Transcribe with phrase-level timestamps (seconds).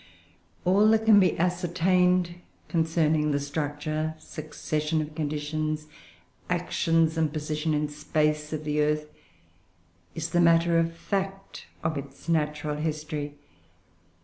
[0.65, 5.85] All that can be ascertained concerning the structure, succession of conditions,
[6.49, 9.11] actions, and position in space of the earth,
[10.15, 13.35] is the matter of fact of its natural history.